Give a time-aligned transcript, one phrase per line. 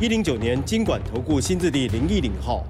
[0.00, 2.64] 一零九年经管投顾新字第零一零号。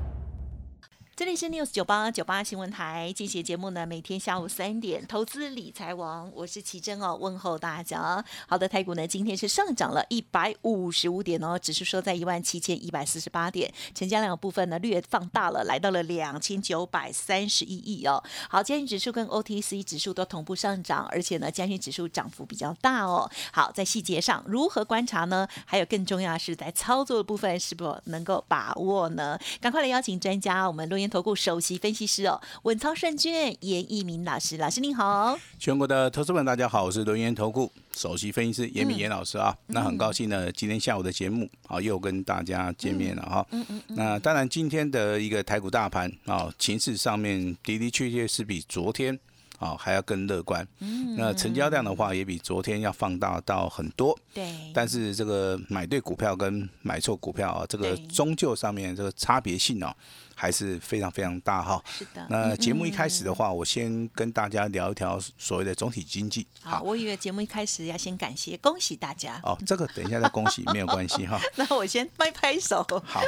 [1.18, 8.24] 这里是 News 九八九八新闻台，进行节目呢，每天下午三点，投资理财王，我是奇珍哦，问候大家。
[8.46, 18.23] 好的，台股呢今天是上涨了一百五十五点哦，指数收在一万七千一百四十八点，成交量的部分呢略放大了，来到了两千九百三十一亿哦。
[18.48, 23.28] 好，加权指数跟 OTC 指数都同步上涨，而且呢，加权指数涨幅比较大哦。
[23.52, 25.48] 好，在细节上如何观察呢？
[25.66, 29.37] 还有更重要是在操作的部分是否能够把握呢？
[29.60, 31.07] 赶快来邀请专家，我们录音。
[31.09, 49.18] 投顾首席分析师哦，稳操胜券严一鸣老师，老师您好，全国的投资们大家好，我是轮研投顾首席分析师严敏严老师啊，那很高兴呢，今天下午的节目啊又跟大家见面了哈，嗯嗯，那当然今天的一个台股大盘啊，情势上面的的确确是比昨天
[49.59, 59.95] 啊还要更乐观，嗯，那成交量的话也比昨天要放大到很多，对，但是这个买对股票跟买错股票啊，这个终究上面这个差别性哦。
[60.40, 61.82] 还是非常非常大哈。
[61.86, 62.24] 是的。
[62.30, 66.47] 那节目一开始的话，我先跟大家聊一条所谓的总体经济。
[66.62, 69.41] 好，我以为节目一开始要先感谢、恭喜大家。
[69.42, 71.41] 哦，这个等一下再恭喜没有关系哈。
[71.56, 72.86] 那我先拍拍手。
[73.04, 73.20] 好，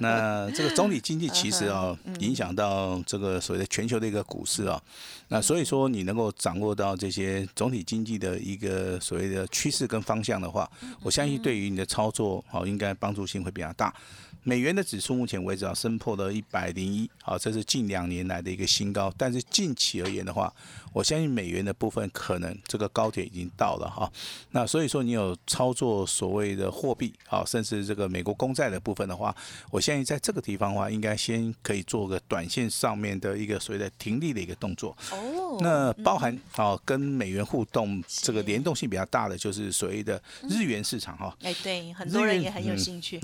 [0.00, 4.80] 那这个总体经济其实哦， 影响到这个所谓的全球的一个股市啊。
[5.28, 10.70] 那所以说，你能够掌握到这些总体经济的一个所谓的趋势跟方向的话，
[11.02, 13.94] 我相信对于你的操作好，应该帮助性会比较大。
[14.42, 19.12] 美元的指数目前为止啊，升破了一百零一，好，这是近两年来的一个新高。
[19.18, 20.50] 但是近期而言的话，
[20.94, 24.10] 我相信美元的部分可能这个高点已经到了哈。
[24.52, 29.34] 那所以说，你有操作所谓的货币，好，甚至这个美国公债的部分的话，
[29.70, 34.96] 我相信在这个地方的话，应该先可以做个短线上面的一个所谓的停利的一个动作。
[35.12, 35.58] 哦。
[35.60, 41.36] 那包含啊跟美元互动这个联动性比较大的，就是所谓的日元市场哈。
[41.42, 43.20] 哎，对，很多人也很有兴趣。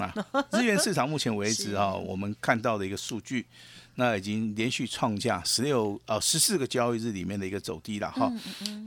[0.52, 1.05] 日元市场。
[1.06, 3.46] 目前为止啊，我们看到的一个数据，
[3.94, 8.32] 那已经连续创下十六呃十四个交易日里面的一个走低了哈。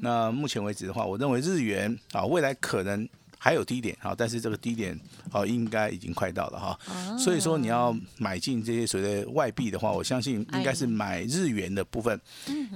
[0.02, 3.08] 那目前为止的话，我认为日元啊，未来可能。
[3.42, 5.00] 还有低点哈，但是这个低点
[5.32, 7.18] 哦，应该已经快到了哈。
[7.18, 12.20] 所以说你要买进这些所谓的外币的话，我相信应该是买日元的部分，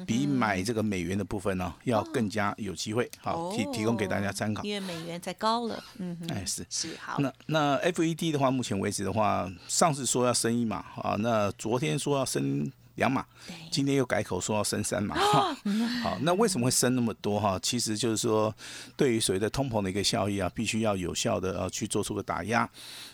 [0.07, 3.11] 比买这个美元的部分呢要更加有机会。
[3.19, 4.63] 好，提提供给大家参考。
[4.63, 7.19] 因为美元在高了，嗯，哎是是好。
[7.19, 12.71] 那那 FED 的话，目前为止的话，上次说要升一码啊，那昨天说要升。
[12.95, 13.25] 两码，
[13.71, 15.15] 今天又改口说要升三码，
[16.03, 17.57] 好，那为什么会升那么多哈？
[17.61, 18.53] 其实就是说，
[18.95, 22.69] 对于所谓的通膨的一个效益啊，必须要有效的呃去做出个打压。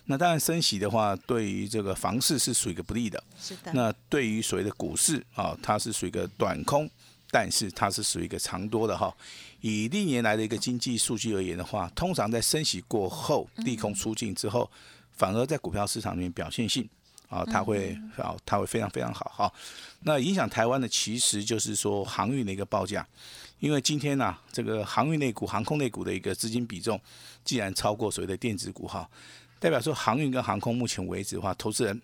[0.06, 3.24] 那当然升息的话，对于这个房市是属于一个不利的。
[3.40, 3.72] 是的。
[3.74, 6.90] 那对于所谓的股市啊，它是属于一个短空，
[7.32, 9.16] 但是它是属于一个长多的哈。
[9.62, 14.70] 以历年来的一个经济数据而言的话，通常在升息过后，利空出尽之后，
[15.14, 16.88] 反而在股票市场里面表现性。
[17.30, 19.54] 啊，它会啊，它会非常非常好哈。
[20.02, 23.08] 那影响台湾的其实就是说航运的一个报价，
[23.60, 27.00] 因为今天呢，这个航运类股、航空类股的一个资金比重，
[27.46, 29.08] 既然超过所谓的电子股哈，
[29.60, 32.02] 代表说航运跟航空目前为止的话，投资人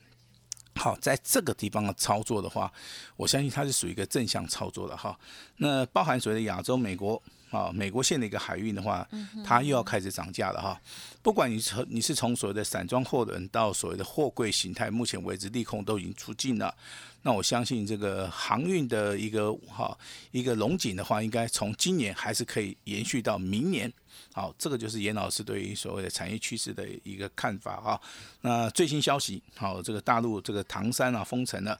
[0.75, 2.72] 好在这个地方的操作的话，
[3.18, 5.19] 我相信它是属于一个正向操作的哈。
[5.57, 7.22] 那包含所谓的亚洲、美国。
[7.51, 9.07] 啊，美国线的一个海运的话，
[9.45, 10.79] 它又要开始涨价了哈。
[11.22, 16.73] 不管你从你是从所谓的散装货轮到所谓的货柜形态，目前为止利空都已经出尽了。
[17.22, 19.97] 那我相信这个航运的一个哈
[20.31, 23.91] 一个龙井的话，应该从今年还是可以延续到明年。
[24.33, 28.00] 好，这个就是严老师对于所谓的产业趋势的一个看法啊。
[28.41, 31.80] 那最新消息，好，这个大陆这个唐山啊封城了，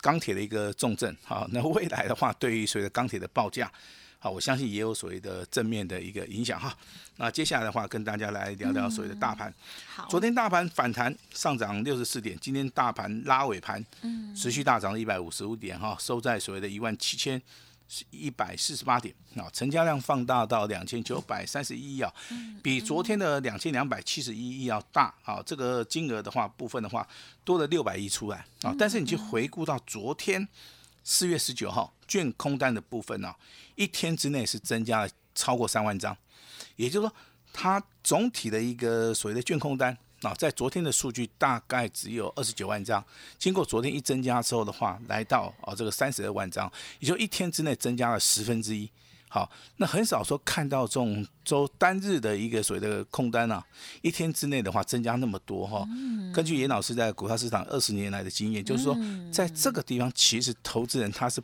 [0.00, 1.14] 钢铁的一个重镇。
[1.24, 3.70] 好，那未来的话，对于所谓的钢铁的报价。
[4.20, 6.76] 好，我相信也有所谓的正面的一个影响哈。
[7.18, 9.52] 那接下来的话，跟大家来聊聊所谓的大盘。
[9.94, 17.40] 好，昨天大盘反弹上涨六十四点，今天大盘拉尾盘，嗯，持续大涨了一百五十五点哈，收在所谓的一万七千
[18.10, 22.12] 一百四十八点啊，成交量放大到两千九百三十一亿啊，
[22.60, 25.40] 比昨天的两千两百七十一亿要大啊。
[25.46, 27.06] 这个金额的话，部分的话
[27.44, 28.74] 多了六百亿出来啊。
[28.76, 30.48] 但是你去回顾到昨天。
[31.10, 33.34] 四月十九号，券空单的部分呢，
[33.76, 36.14] 一天之内是增加了超过三万张，
[36.76, 37.16] 也就是说，
[37.50, 43.02] 它总体的一个所谓的券空单啊，在昨天的数据大概只有二十九万张，
[43.38, 48.90] 经过昨天一增加之后的话，来到啊这个三十二万张，也就一天之内增加了十分之一。
[49.30, 53.62] 好，那很少说看到这种周单日的一个所谓的空单啊，
[54.00, 55.86] 一天之内的话增加那么多哈。
[56.32, 58.96] 根据严老师在股票市场二十年来的经验，就是说
[59.30, 61.42] 在这个地方，其实投资人他是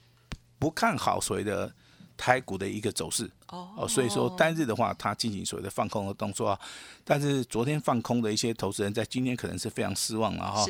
[0.58, 1.70] 不看好所谓的
[2.16, 6.58] 台股的一个走势哦，所以说单日的话，他进行所谓的放空的动作啊。
[7.04, 10.64] 但是昨天放空的一些投资人，在今天可能是非常失望了哈，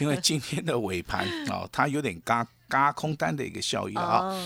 [0.00, 2.46] 因为今天的尾盘啊，它有点嘎。
[2.68, 4.36] 嘎空单的一个效益了啊，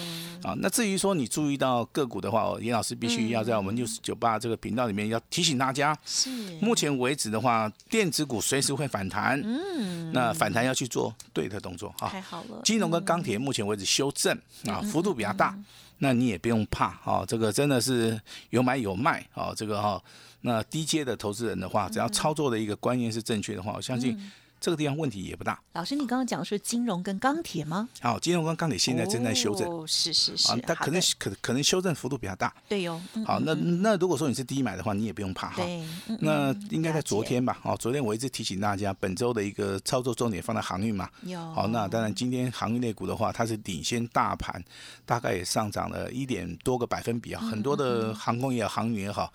[0.44, 6.30] 啊，那至于说你注意到个股的话，严老师必须要在我们六十九八这个频道里面要提醒大家，是。
[6.60, 14.36] 目前为止的话，电子股随时会反弹，嗯，那反弹要去做对的动作啊，太好了，金融跟钢铁目前为止修正
[14.66, 15.58] 啊，幅度比较大，
[15.98, 18.20] 那你也不用怕啊，这个真的是
[18.50, 20.00] 有买有卖啊，这个哈，
[20.42, 24.16] 那低阶的投资人的话，只要操作的一个观念是正确的话，我相信。
[24.62, 25.61] 这个地方问题也不大。
[25.73, 27.88] 老师，你刚刚讲的是金融跟钢铁吗？
[28.00, 29.69] 好，金融跟钢铁现在正在修正。
[29.69, 30.53] 哦，是是是。
[30.53, 32.55] 啊，它可能可可能修正幅度比较大。
[32.69, 33.00] 对哟。
[33.26, 35.64] 好，那那如果说你是低买的话，你也不用怕哈。
[35.64, 35.85] 对。
[36.20, 37.59] 那应该在昨天吧？
[37.64, 41.11] 哦，昨天我一直提醒大家，本周的一个操作重点放在航运嘛。
[41.23, 41.41] 有。
[41.53, 44.62] 好，那当然今天航运类股的话，它是领先大盘，
[45.05, 47.43] 大概也上涨了一点多个百分比啊。
[47.43, 49.32] 很多的航空也好，航运也好。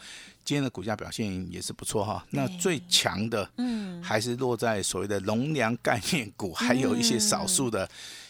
[0.48, 7.86] 今天的股价表现也是不错哈，那最强的，嗯，还是落在所谓的农粮概念股，还有一些少数的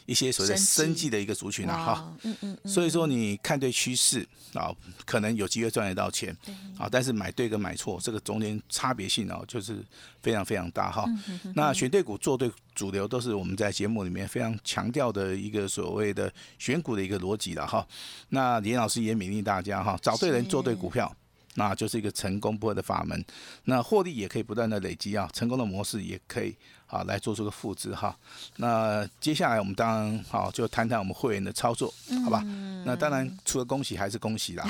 [0.08, 4.74] 一些所谓的生计的一个族群啊哈，嗯嗯，所以说你看对趋势啊，
[5.06, 6.36] 可能有机会赚得到钱，
[6.76, 9.78] 啊，但是买对跟买错这个中间差别性哦，就是
[10.24, 11.06] 非常非常大哈。
[11.54, 17.88] 那选对股做对主流都是我们在节目里面非常强调的一个所谓的选股的一个逻辑了哈。
[18.30, 21.16] 那李老师也勉励大家哈，找对人做对股票。
[21.58, 23.26] 那就是一个成功不二的法门，
[23.64, 26.56] 那获利也可以不断的累积啊，成功的模式也可以
[26.86, 28.16] 啊来做出个复制哈。
[28.58, 31.92] 那接下来我们当然好就谈谈我们会员的操作，
[32.24, 32.44] 好吧？
[32.86, 34.66] 那当然除了恭喜还是恭喜啦。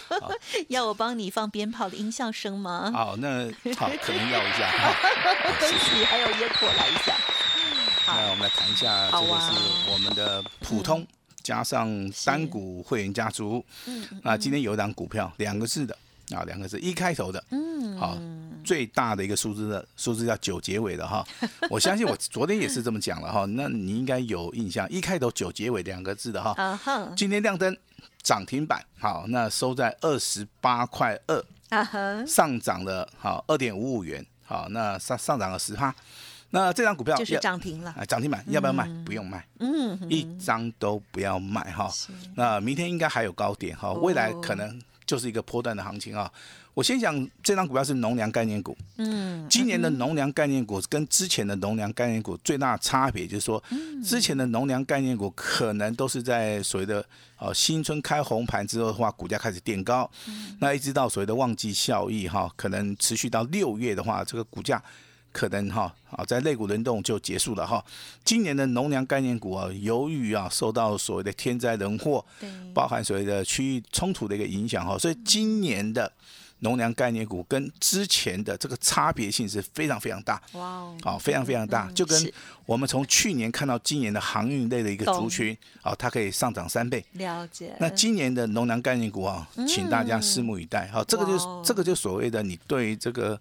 [0.68, 2.92] 要我帮你放鞭炮的音效声吗？
[2.92, 4.70] 好，那好，可能要一下。
[5.58, 7.16] 恭喜，还有烟火来一下。
[8.06, 11.06] 那我们来谈一下，这个是我们的普通。
[11.42, 15.98] 加上单股会员家族，嗯，那今天有一档股票，两个字的
[16.34, 18.18] 啊，两个字一开头的，嗯，好，
[18.64, 21.26] 最大的一个数字的数字叫九结尾的哈，
[21.70, 26.78] 我相信我昨天也是这么讲了哈，那你应该有印象，一开头九结尾两个字的哈，
[27.16, 27.76] 今天亮灯
[28.22, 35.94] 涨停板，好，那收在二十八块二，啊哈，上涨了好二点五五元，好，那上上涨了十趴。
[36.54, 38.86] 那这张股票就是涨停了，涨停板要不要卖？
[39.06, 41.90] 不用卖，嗯，一张都不要卖哈。
[42.36, 44.78] 那明天应该还有高点哈，未来可能
[45.12, 46.32] 就是一个波段的行情啊。
[46.72, 53.62] 我先讲这张股票是农粮概念股，嗯，今年的农粮概念股跟之前的农粮概念股最大差别就是说，
[54.02, 57.04] 之前的农粮概念股可能都是在所谓的
[57.36, 60.10] 呃新春开红盘之后的话，股价开始垫高，
[60.60, 64.82] 那一直到所谓的旺季效益哈，可能持续到六月的话，这个股价。
[65.32, 67.84] 可能哈啊，在肋骨轮动就结束了哈。
[68.24, 72.24] 今年的农粮概念股啊，由于啊受到所谓的天灾人祸，
[72.72, 76.12] 包含所谓的区域冲突的一个影响哈，所以今年的。
[76.62, 82.32] 农粮概念股跟之前的这个差别性是非常非常大，哇哦，好，非常非常大，就跟
[82.66, 87.04] 我们从去年看到今年的航运类的一个族群，啊，它可以上涨三倍。
[87.12, 87.74] 了解。
[87.78, 90.88] 那今年的农粮概念股啊，请大家拭目以待。
[90.88, 93.38] 好，这个就是这个就所谓的你对这个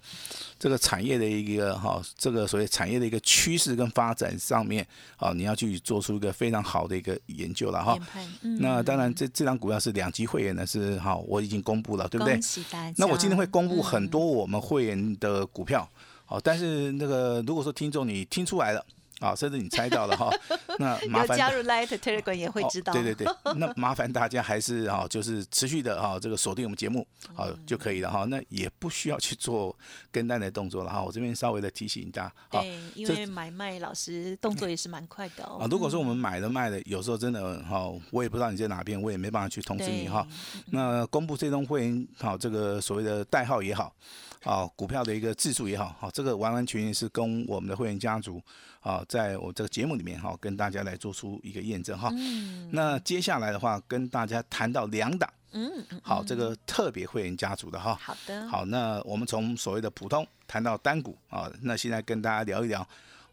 [0.57, 4.86] 这个产业的一个哈，这个所谓产业的一个趋势跟发展上面，
[5.17, 7.96] 啊，你要去做出一个非常好的一个研究了哈。
[8.41, 12.39] 那当然，这这张股票是两级会员的是好，我已经公布了，对不对？
[12.98, 15.88] 那我今天会公布很多我们会员的股票，
[16.25, 18.86] 好，但是那个如果说听众你听出来了。
[19.22, 20.30] 啊，甚至你猜到了哈，
[20.80, 22.92] 那麻烦加入 Light Telegram 也会知道。
[22.92, 28.25] 对对对， 那麻烦大家还是哈，就是持续的哈，这个锁定我们节目好就可以了哈。
[28.25, 29.78] 那也不需要去做
[30.12, 31.04] 跟单的动作了哈。
[31.04, 32.34] 我这边稍微的提醒一下。
[32.50, 35.60] 对，因为买卖老师动作也是蛮快的哦。
[35.62, 40.28] 啊，如果说我们买的卖的，有时候真的哈，我也不知道你在哪边，我也没办法去通知你哈。
[40.72, 43.94] 那公布这种会员好，这个所谓的代号也好，
[44.44, 48.42] 啊，股票的一个字数也好，好，这个完完全全是跟我们的会员家族。
[48.83, 52.09] 好，在我这个节目里面哈，跟大家来做出一个验证哈。
[52.13, 52.67] 嗯。
[52.73, 55.31] 那接下来的话，跟大家谈到两档。
[55.51, 55.71] 嗯。
[56.01, 57.95] 好，这个特别会员家族的哈。
[58.01, 58.47] 好的。
[58.50, 62.85] 好，那我们从所谓的普通谈到单股啊，那现在跟大家聊一聊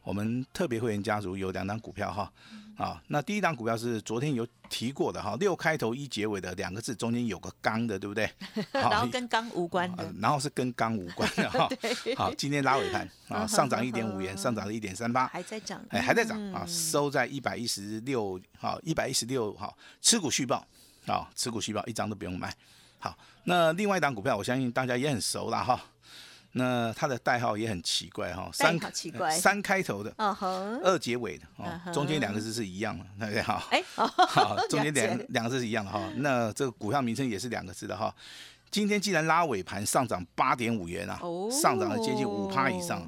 [0.03, 2.31] 我们特别会员家族有两档股票哈，
[2.79, 8.31] 啊，那第一档股票是昨天有提过的哈，六开头一结尾的两个字，中间有个刚的，对不对？
[8.71, 11.69] 然后跟刚无关的，然后是跟刚无关的哈。
[12.17, 20.65] 好，今天拉尾盘啊，上涨一点五元，上涨了一点三八，还在涨，哎，还在涨啊，收在一百一十六，好，一百一十六，好，持股续报
[21.07, 22.55] 啊，持股续报一张都不用卖。
[23.01, 25.81] 好，那另外一档股票，我相信大家也很熟了哈。
[26.53, 33.63] 那它的代号也很奇怪哈，三奇怪，三开头的，二结尾的，哦，中间两个字是一样的， 对不对哈？
[33.71, 36.11] 哎， 好， 中间两两个字是一样的哈。
[36.17, 38.15] 那这个股票名称也是两个字的哈。
[38.71, 43.03] 今天既然拉尾盘上涨八点五元啊，上涨了接近五趴以上，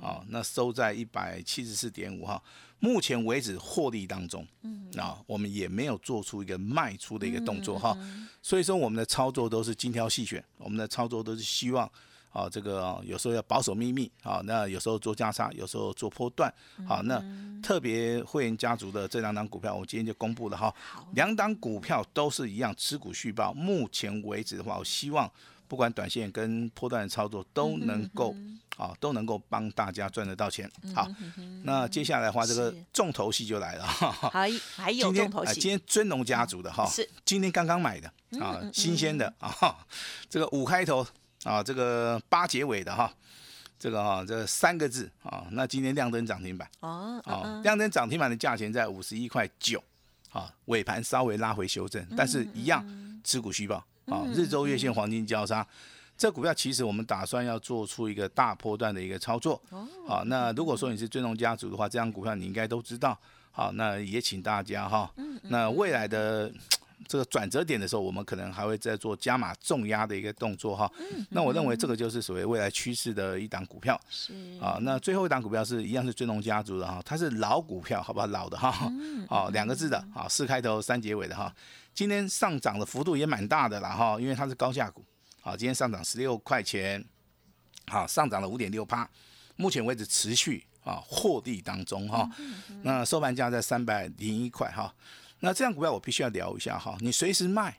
[0.00, 2.42] 啊，那收在一百七十四点五哈。
[2.78, 4.46] 目前为止获利当中，
[4.96, 7.96] 啊，我们也没有做出一个卖出的一个动作哈。
[8.42, 11.90] 所以说我们的操作都是精挑细选，我们的操作都是希望。
[12.32, 16.52] 好，这个有时候要保守秘密，好，那有时候做加差，有时候做波段，
[16.88, 17.22] 好，那
[17.62, 20.74] 特别会员家族的这两档股票，我今天就公布了哈，
[21.12, 23.52] 两档股票都是一样，持股续报。
[23.52, 25.30] 目前为止的话，我希望
[25.68, 28.34] 不管短线跟波段的操作都能够，
[28.78, 30.70] 啊，都能够帮大家赚得到钱。
[30.94, 31.06] 好，
[31.64, 38.10] 那接下来的话，这个重头戏就来了，还还有重头戏，今天尊龙家族的哈，是今天刚刚买的
[38.40, 39.86] 啊，新鲜的啊，
[40.30, 41.06] 这个五开头。
[41.44, 43.12] 啊，这个八结尾的哈，
[43.78, 49.82] 这个哈，这三个字啊，那今天亮灯涨停板哦，啊，亮灯涨停板的价钱在五十一块九，
[50.30, 52.86] 啊，尾盘稍微拉回修正，但是一样
[53.24, 55.66] 持股虚报啊，日周月线黄金交叉，
[56.16, 59.60] 这股票其实我们打算要做出一个大波段的一个操作，
[60.06, 63.18] 啊，那如果说你是尊龙家族的话，这张股票你应该都知道，
[63.50, 66.52] 好，那也请大家哈，那未来的。
[67.06, 70.90] 这个转折点的时候，我们可能还会再做加码重压的一个动作哈。
[71.30, 74.00] 那我认为这个就是所谓未来趋势的一档股票。
[74.08, 78.26] 是啊，那最后一档股票是一样是尊龙家族的哈，它是老股票，好不好？
[78.26, 78.90] 老的哈，
[79.28, 81.54] 哦， 两个字的啊，四开头三结尾的哈。
[81.94, 85.04] 今天上涨的幅度也蛮大的啦哈，因为它是高价股。
[85.40, 87.04] 好，今天上涨十六块钱，
[87.88, 89.08] 好，上涨了五点六八，
[89.56, 92.30] 目前为止持续啊获利当中哈。
[92.82, 94.94] 那收盘价在三百零一块哈。
[95.44, 97.76] 那这样股票我必须要聊一下哈，你随时卖，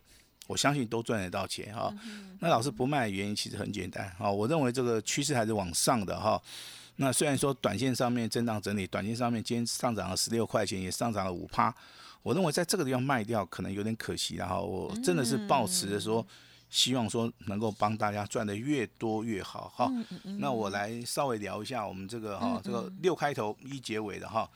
[0.48, 1.94] 我相信都赚得到钱哈。
[2.40, 6.42] 那老师不卖的原因其实很简单哈，我认为这个趋势还是往上的哈。
[6.98, 11.74] 那虽然说短线上面震荡整理，短线上面今天上涨了十六块钱，也上涨了五趴，
[12.22, 16.26] 我认为在这个地方卖掉可能有点可惜然后我真的是抱持着说。
[16.74, 19.92] 希望说能够帮大家赚的越多越好哈。
[20.40, 24.50] 那我来稍微聊一下我们这个哈，这个六开头一结尾的哈，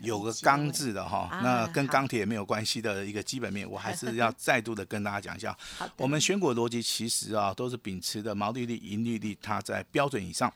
[0.00, 5.56] 有个钢字的哈，那跟钢铁没有关系的一个基本面，我还是要再度的跟大家讲一下。
[5.96, 10.52] 我们选股逻辑其实啊都是秉持的毛利率、盈利率它在标准以上。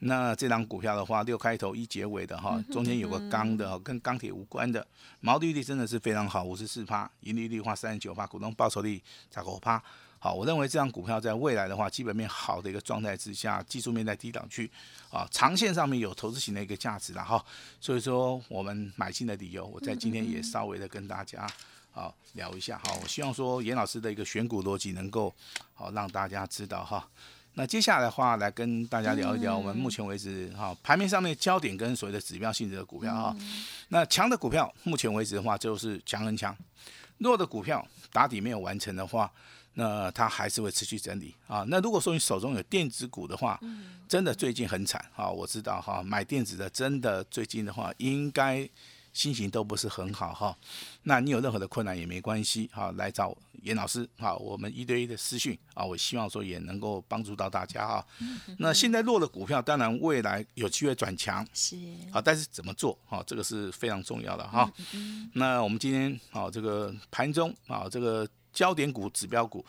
[0.00, 4.86] 那这张股票的话，六开头一结尾的哈，中间有个钢的，跟钢铁无关的，
[5.20, 9.82] 毛利率真的是非常好，五十四趴，盈利率话三十九趴，股东报酬率才五趴。
[10.24, 14.70] 好，我认为这张股票在未来的话，基本面好的一个状态之下，技术面在低档区，
[15.10, 17.44] 啊，长线上面有投资型的一个价值了哈。
[17.78, 21.46] 所以说，我们买进的理由，我在今天也稍微的跟大家
[21.92, 22.96] 啊聊一下哈。
[23.02, 25.30] 我希望说严老师的一个选股逻辑能够
[25.74, 27.06] 好让大家知道哈。
[27.52, 33.36] 那接下来的话，来跟大家聊一聊我们目前为止哈盘面上面焦点跟所谓的指标性质的股票哈。
[33.88, 36.50] 那强的股票，目前为止的话就是强很强；
[37.18, 39.30] 弱的股票打底没有完成的话。
[39.74, 41.64] 那它还是会持续整理啊。
[41.68, 43.60] 那如果说你手中有电子股的话，
[44.08, 45.28] 真的最近很惨啊。
[45.28, 48.68] 我知道哈，买电子的真的最近的话，应该
[49.12, 50.56] 心情都不是很好哈。
[51.02, 55.84] 那你有任何的困难也没关系哈，来找严老师哈，我们一对一的私讯啊。
[55.84, 58.06] 我希望说也能够帮助到大家哈。
[58.58, 61.76] 那现在弱的股票，当然未来有机会转强是
[62.12, 64.70] 啊，但是怎么做哈，这个是非常重要的哈。
[65.32, 68.28] 那我们今天啊，这个盘中啊，这个。
[68.54, 69.62] 焦点股、指标股，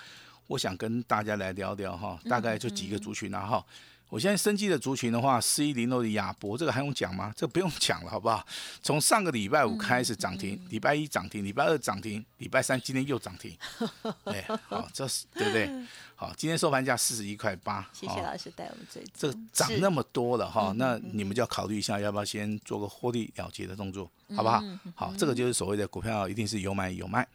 [0.48, 3.66] 我想跟大家来聊聊哈，大概就几个族群啊哈。
[4.10, 7.34] 我现在升级的族群的话，四一零六的亚博，这个还用讲吗？
[7.36, 8.46] 这不用讲了，好不好？
[8.82, 13.58] 从上个礼拜五开始涨停，礼拜一涨停，礼拜二涨停，礼拜三今天又涨停，
[14.26, 15.70] 哎，好，这是对不对？
[16.16, 17.86] 好，今天收盘价四十一块八。
[17.92, 19.04] 谢谢老师带我们追。
[19.14, 24.64] 这涨那么多了哈，那你们就要考虑一下，要不要先做个获利了结的动作，好不好？
[24.96, 27.28] 好，这个就是所谓的股票一定是有买有卖。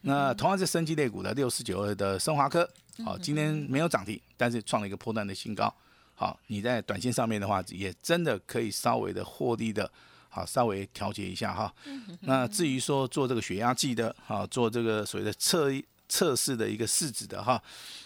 [0.00, 2.66] 那同样是升级类股的六四九二的升华科，
[3.04, 5.74] 好，今天没有涨停，但是创了一个破断的新高。
[6.14, 9.90] 好，你在短线上面的话，也真的可以稍微的获利的，
[10.28, 11.72] 好，稍微调节一下哈。
[12.20, 15.70] 那至于说做这个血压计的，好，做这个所谓的测。
[16.06, 17.60] 测试的一个试纸的哈，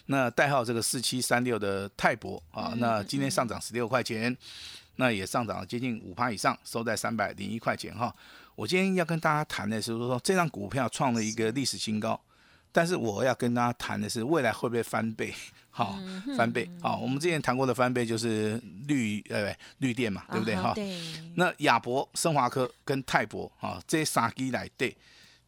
[0.06, 4.34] 那代号这个四七三六的泰博啊，那今天上涨十六块钱，
[4.96, 8.14] 那也上涨了接近五趴以上，收在三百零一块钱哈。
[8.54, 12.18] 我今天要跟大家谈的是说，这张股票创了一个历史新高，
[12.72, 15.34] 但是我要跟大家谈的是未来会不会翻倍？
[15.70, 15.96] 好，
[16.36, 16.68] 翻倍。
[16.82, 20.56] 好，我们之前谈过的翻倍就是绿呃绿电嘛，对不对？
[20.56, 20.98] 哈，对。
[21.36, 24.96] 那亚博、升华科跟泰博啊，这些三基来对，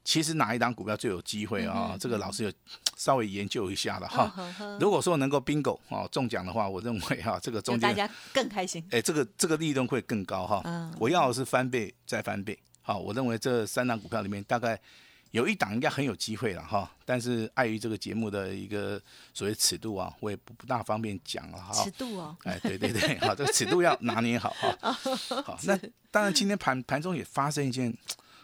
[0.05, 1.97] 其实哪一档股票最有机会啊？
[1.99, 2.53] 这个老师有
[2.97, 4.33] 稍微研究一下了哈。
[4.79, 8.87] 如果说能够 bingo 哦中奖的话，我认为哈这个中间大家更开心。
[8.93, 10.93] 哎，这个这个利润会更高哈。
[11.01, 12.57] 我要的是翻倍再翻倍。
[12.83, 14.81] 好，我认为这三档股票里面大概
[15.31, 19.01] 有一档应该很有机会了哈，但是碍于这个节目的一个
[19.33, 21.73] 所谓尺度啊，我也不不大方便讲了哈。
[21.85, 24.93] 尺度哦，哎，对对对， 好，这个尺度要拿捏好哈。
[25.45, 25.79] 好，那
[26.11, 27.97] 当然今天盘盘中也发生一件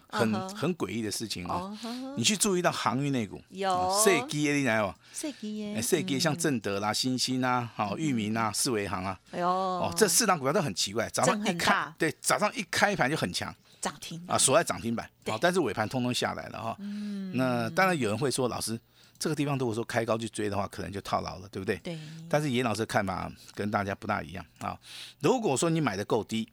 [0.08, 1.76] 很很诡异的事情啊，
[2.16, 4.00] 你去注意到航运那股有。
[4.04, 13.52] 设基的你来哦，设基耶，设基像正德啦、新兴啊、好裕民啊、四维行啊，哎呦，哦，这四档股票都很奇怪，早上一开，对，早上一开盘就很强。
[13.80, 16.76] 涨停啊，锁在涨停板，好，但是尾盘通通下来了哈。
[16.80, 18.78] 嗯，那当然有人会说，老师
[19.18, 21.76] 这个地方如果说开高去追的话，可能就套牢了，对不对？
[21.78, 21.98] 对。
[22.28, 24.76] 但是严老师的看法跟大家不大一样啊。
[25.20, 26.48] 如果说你买的够低，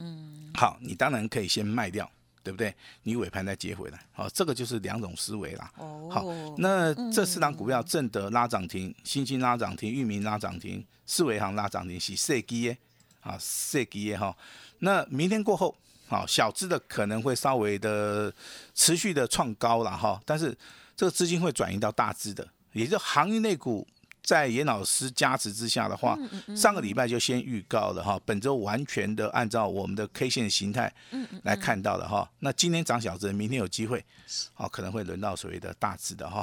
[0.00, 2.10] 嗯，好，你当然可以先卖掉，
[2.42, 2.74] 对不对？
[3.02, 5.72] 你尾盘再接回来，好，这个就是两种思维啦。
[5.78, 6.10] 哦。
[6.12, 6.24] 好，
[6.58, 12.76] 那这四档股票，正德拉涨停，新兴拉涨停，域名拉涨停，四维行拉涨停，是设基耶，
[13.22, 14.36] 啊，设基耶哈。
[14.80, 15.74] 那明天过后。
[16.14, 18.32] 啊，小资的可能会稍微的
[18.74, 20.56] 持续的创高了哈，但是
[20.94, 23.86] 这个资金会转移到大资的，也就行业内股。
[24.24, 26.18] 在严老师加持之下的话，
[26.56, 30.90] 上个礼拜就先预告了哈，本周完全的按照我们的 K 线形态
[31.42, 32.26] 来看到的哈。
[32.38, 34.02] 那今天涨小值，明天有机会，
[34.56, 36.42] 哦，可能会轮到所谓的大值的哈。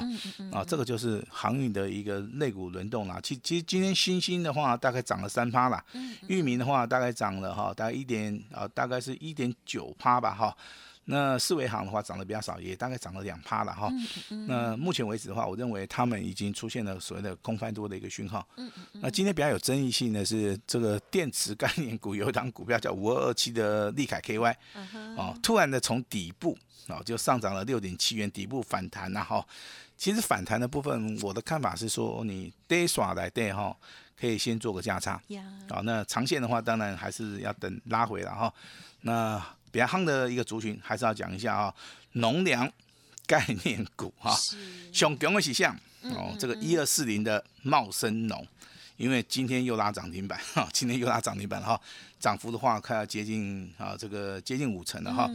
[0.52, 3.18] 啊，这个就是航运的一个肋骨轮动啦。
[3.20, 5.84] 其其实今天新兴的话大概涨了三趴啦，
[6.28, 10.56] 域名的话大概涨了哈，大概一点啊，大概是一点九趴吧哈。
[11.04, 13.90] 那四维行的话涨得比较少，也大概涨了两趴了哈。
[14.46, 18.46] 那目前为止的话，我认为他们已经出现了所谓的空翻多的一个讯号。
[18.92, 24.54] 那今天比较有争议性的是这个电池概念股，有一档股票叫五二二七的利凯 KY，
[25.16, 26.56] 哦，突然的从底部
[26.86, 29.44] 哦就上涨了六点七元，底部反弹然后，
[29.96, 33.76] 其实反弹的部分，我的看法是说，你 day 耍来 day 哈，
[34.16, 35.20] 可以先做个价差。
[35.68, 38.54] 好，那长线的话，当然还是要等拉回了哈。
[39.00, 41.74] 那比较夯的一个族群，还是要讲一下啊，
[42.12, 42.70] 农粮
[43.26, 44.38] 概念股哈，
[44.92, 48.46] 熊强的是像哦，这个一二四零的茂生农，
[48.96, 51.80] 因为今天又拉涨停板哈，今天又拉涨停板哈，
[52.20, 55.30] 涨幅的话快要接近啊，这个接近五成了哈，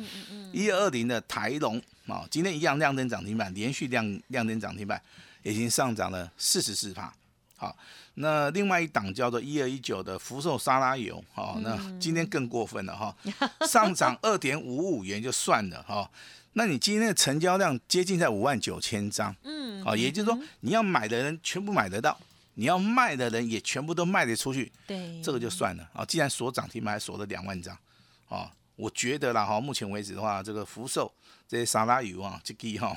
[0.54, 5.02] 一二二零的台龙啊，今天一样亮灯涨停板，连续亮亮灯涨停板，
[5.42, 7.14] 已经上涨了四十四帕。
[7.60, 7.76] 好，
[8.14, 13.18] 那另外一档叫做一二一九的福寿沙拉油，好，那今天更过分了哈，
[13.68, 16.08] 上涨二点五五元就算了哈，
[16.54, 22.16] 那你今天的成交量接近在五万九千张，嗯，啊，也就是说你要买的人全部买得到，
[22.54, 25.90] 你要卖的人也全部都卖得出去，对，这个就算了。
[25.94, 27.76] 啊，既然锁涨停板还锁了两万张，
[28.30, 31.12] 啊，我觉得啦哈，目前为止的话，这个福寿
[31.48, 32.96] 这些沙拉油啊，这个哈。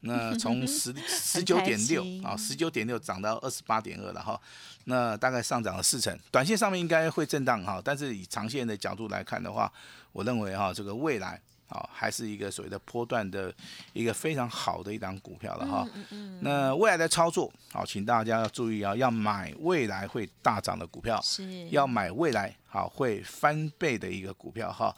[0.00, 4.40] 那 从十十九点六啊，十九点六涨到二十八点二了哈，
[4.84, 9.72] 那大概上涨了四成，短线上面应该会震荡哈，但是以长线的角度来看的话，
[10.12, 13.52] 我认为哈，这个未来啊，还是一个所谓的波段的
[13.92, 15.86] 一个非常好的一档股票了哈。
[16.40, 24.94] 那未来的操作好，请大家要注意啊，要买未来会大涨的股票，是要买未来好会翻倍的一个股票哈。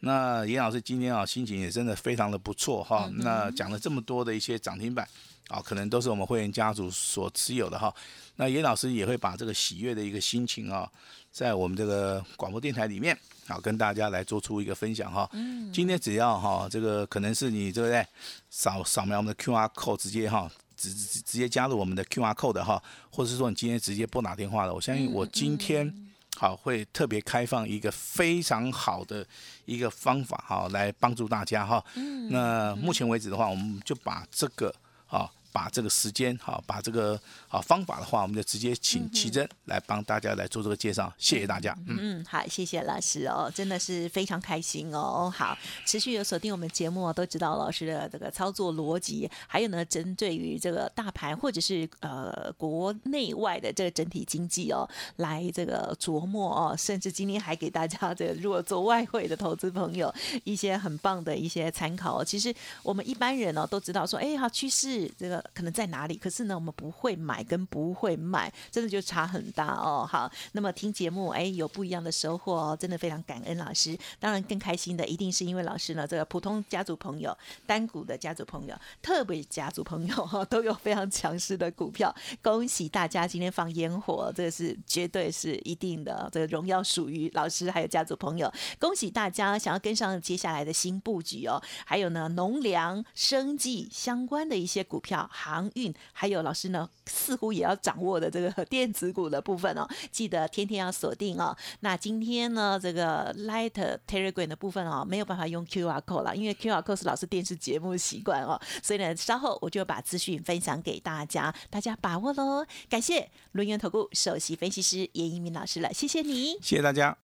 [0.00, 3.10] 那严老师今天啊心情也真的非常的不错哈。
[3.14, 5.08] 那讲了这么多的一些涨停板
[5.48, 7.94] 啊，可能都是我们会员家族所持有的哈。
[8.36, 10.86] 那严老师也会把这个喜悦的一个心情啊，
[11.30, 15.26] 在我们这个广播电台里面啊，跟大家来做出一个分享哈。
[15.72, 18.06] 今天只要哈这个可能是你对不对？
[18.50, 26.10] 扫扫描我们的 Q R code 直接哈直直直接加入我们的 Q R code 的哈，或者是说你今天直接拨打电话了，我相信我今天。
[26.36, 29.24] 好，会特别开放一个非常好的
[29.64, 31.84] 一个方法，哈，来帮助大家，哈。
[31.94, 32.28] 嗯。
[32.30, 34.74] 那目前为止的话，我们就把这个，
[35.06, 35.30] 啊。
[35.54, 41.72] 把这个时间好，把这个好方法的话，我们就直接请奇珍来帮大家来做这个介绍，谢谢大家。
[41.86, 45.32] 嗯，好，谢谢老师哦，真的是非常开心哦。
[45.32, 54.88] 好，持续有锁定我们节目都知道老师的这个操作逻辑，还有呢，针对于这个大盘或者是呃国内外的这个整体经济哦，
[55.18, 60.12] 来这个琢磨哦，甚至今天还给大家这个如果做外汇的投资朋友
[60.42, 62.24] 一些很棒的一些参考。
[62.24, 65.43] 其实我们一般人呢都知道说，哎，好趋势这个。
[65.52, 70.08] 可能在哪里，可是呢，我们不会买跟不会卖，真的就差很大哦。
[70.08, 73.98] 好，那么听节目，哎，有不一样的收获哦，真的非常感恩老师。
[74.18, 82.14] 当然更开心的，一定是因为老师呢，这个普通家族朋友、单股的家族朋友、 特别家族朋友哈，都有非常强势的股票。
[82.42, 88.52] 恭喜大家今天放烟火，这个是绝对是一定的，这个荣耀属于老师还有家族朋友。
[88.78, 101.56] 恭喜大家想要跟上接下来的新布局哦，还有呢，农粮、生计相关的一些股票、航运，还有老师呢似乎也要掌握的这个电子股的部分哦，记得天天要锁定哦。
[101.80, 103.72] 那今天呢，这个 Light
[104.06, 112.64] Telegram 的部分哦，没有办法用 QR code 了，因为 QR code 是老师电视节目习惯哦，所以呢，稍后我就把资讯分享给大家，大家把握喽。
[112.88, 117.16] 感谢轮源投顾首席分析师严一鸣老师了，谢谢你，谢谢大家。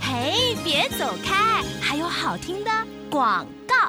[0.00, 2.70] 嘿，别走开，还有好听的
[3.10, 3.85] 广告。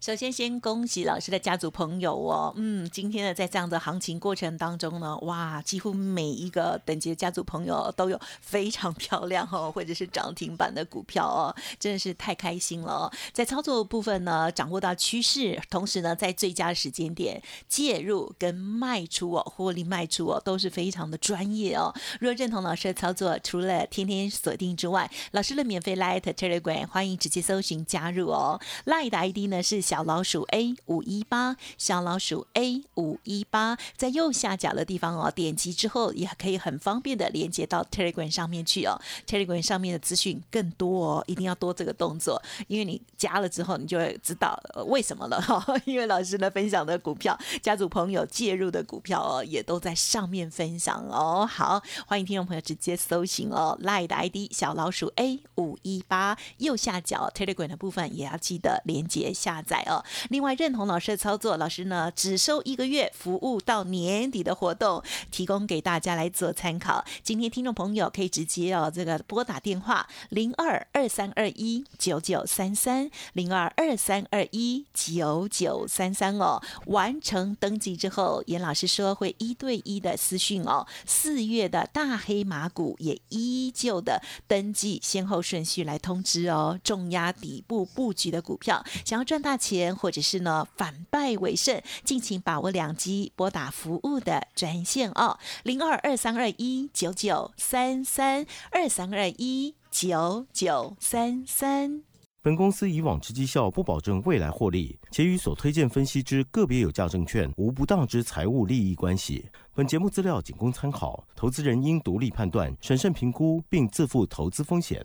[0.00, 13.12] 首先，先恭喜老师的家族朋友哦，嗯，今天呢，在这样的行情过程当中呢，哇，几乎每一个等级的家族朋友都有非常漂亮哦， 或者是涨停板的股票哦，真的是太开心了哦。
[13.32, 21.92] 在操作部分呢，掌握到趋势，同时呢，在最佳时间点介入跟卖出哦，获利卖出哦，都是非常的专业哦。
[22.20, 28.60] 若认同老师的操作，除了天天锁定之外，老师的免费 Light Telegram 欢迎直接搜寻加入哦。
[28.86, 29.87] Light 的 ID 呢是。
[29.88, 39.00] 小老鼠 A 五一八，小老鼠 A 五一八，在右下角的地方哦，点击之后也可以很方便的连接到 Telegram 上面去哦。
[39.26, 45.64] Telegram 上面的资讯更多哦，一定要多这个动作，因为你加了之后，你就会知道为什么了哈。
[45.86, 51.46] 因为老师呢分享的股票，家族朋友介入的股票哦，也都在上面分享哦。
[51.50, 59.77] 好，欢迎听众朋友直接搜寻哦，Line 的 ID 小老鼠 A 五一八，右下角 Telegram 的部分也要记得连接下载。
[59.86, 67.04] 哦，另外认同老师的操作，老师呢只收一个月服务到年底的活动，提供给大家来做参考。
[67.22, 80.86] 今天听众朋友可以直接哦这个拨打电话零二二三二一九九三三零二二三二一九九三三哦，完成登记之后，严老师说会一对一的私讯哦。
[81.06, 89.67] 四月的大黑马股也依旧的登记先后顺序来通知哦，重压底部布局的股票，想要赚大钱。
[89.68, 102.02] 钱或者是呢反败为胜，敬请把握两机拨打服务的专线哦，零二二三二一九九三三二三二一九九三三。
[102.40, 109.44] 本公司以往之绩效不保证未来获利，且与所推荐分析之个别有价证券无不当之财务利益关系。
[109.74, 115.04] 本节目资料仅供参考，投资人应独立判断、审慎评估，并自负投资风险。